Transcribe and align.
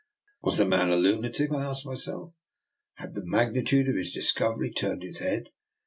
Was 0.41 0.57
the 0.57 0.65
man 0.65 0.89
a 0.89 0.95
lunatic? 0.95 1.51
I 1.51 1.63
asked 1.63 1.85
myself; 1.85 2.33
had 2.95 3.13
the 3.13 3.23
magnitude 3.23 3.87
of 3.87 3.95
his 3.95 4.11
dis 4.11 4.33
covery 4.33 4.75
turned 4.75 5.03
his 5.03 5.19
head? 5.19 5.49